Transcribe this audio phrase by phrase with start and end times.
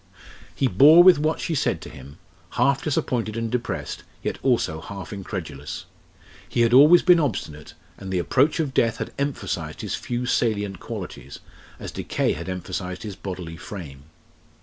[0.55, 2.17] He bore with what she said to him,
[2.57, 5.85] half disappointed and depressed, yet also half incredulous.
[6.49, 10.79] He had always been obstinate, and the approach of death had emphasised his few salient
[10.79, 11.37] qualities,
[11.79, 14.05] as decay had emphasised the bodily frame.